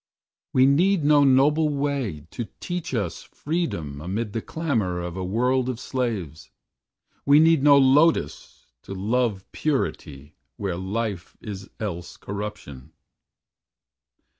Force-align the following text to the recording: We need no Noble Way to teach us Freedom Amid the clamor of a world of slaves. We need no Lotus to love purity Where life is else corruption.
We 0.51 0.65
need 0.65 1.03
no 1.05 1.23
Noble 1.23 1.69
Way 1.69 2.25
to 2.31 2.47
teach 2.59 2.91
us 2.91 3.21
Freedom 3.21 4.01
Amid 4.01 4.33
the 4.33 4.41
clamor 4.41 4.99
of 4.99 5.15
a 5.15 5.23
world 5.23 5.69
of 5.69 5.79
slaves. 5.79 6.49
We 7.23 7.39
need 7.39 7.61
no 7.61 7.77
Lotus 7.77 8.65
to 8.81 8.95
love 8.95 9.45
purity 9.51 10.33
Where 10.57 10.75
life 10.75 11.37
is 11.39 11.69
else 11.79 12.17
corruption. 12.17 12.93